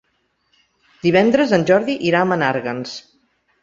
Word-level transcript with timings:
Divendres 1.05 1.55
en 1.59 1.69
Jordi 1.71 2.01
irà 2.11 2.25
a 2.25 2.31
Menàrguens. 2.35 3.01